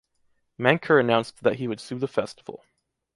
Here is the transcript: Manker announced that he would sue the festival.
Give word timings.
Manker 0.59 0.99
announced 0.99 1.43
that 1.43 1.57
he 1.57 1.67
would 1.67 1.79
sue 1.79 1.99
the 1.99 2.07
festival. 2.07 2.63